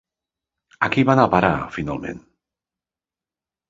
A 0.87 0.89
qui 0.95 1.05
va 1.11 1.15
anar 1.17 1.27
a 1.31 1.33
parar 1.37 1.53
finalment? 1.79 2.27